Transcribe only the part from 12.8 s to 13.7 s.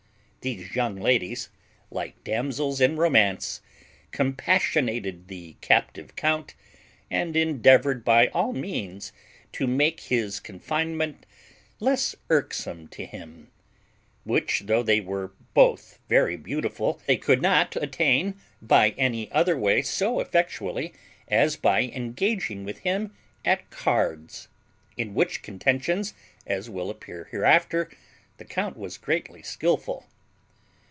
to him;